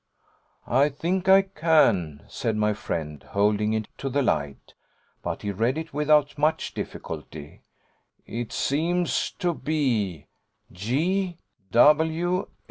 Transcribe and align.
'I 0.65 0.89
think 0.89 1.29
I 1.29 1.43
can,' 1.43 2.23
said 2.27 2.55
my 2.57 2.73
friend, 2.73 3.21
holding 3.21 3.73
it 3.73 3.87
to 3.99 4.09
the 4.09 4.23
light 4.23 4.73
(but 5.21 5.43
he 5.43 5.51
read 5.51 5.77
it 5.77 5.93
without 5.93 6.39
much 6.39 6.73
difficulty); 6.73 7.61
'it 8.25 8.51
seems 8.51 9.29
to 9.37 9.53
be 9.53 10.25
G.W. 10.71 12.47